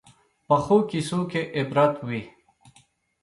پخو 0.47 0.77
کیسو 0.89 1.19
کې 1.31 1.41
عبرت 1.59 1.95
وي 2.07 2.21